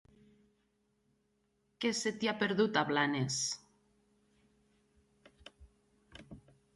[1.83, 3.37] Què se t'hi ha perdut, a Blanes?